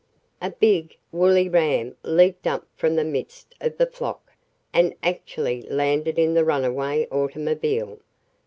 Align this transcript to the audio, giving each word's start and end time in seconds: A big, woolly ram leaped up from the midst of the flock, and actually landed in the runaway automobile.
A 0.41 0.49
big, 0.49 0.97
woolly 1.11 1.47
ram 1.47 1.95
leaped 2.01 2.47
up 2.47 2.65
from 2.75 2.95
the 2.95 3.03
midst 3.03 3.53
of 3.61 3.77
the 3.77 3.85
flock, 3.85 4.31
and 4.73 4.95
actually 5.03 5.61
landed 5.69 6.17
in 6.17 6.33
the 6.33 6.43
runaway 6.43 7.05
automobile. 7.09 7.99